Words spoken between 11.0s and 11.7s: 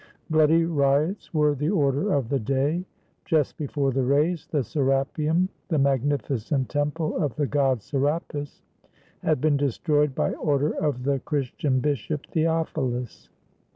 the Chris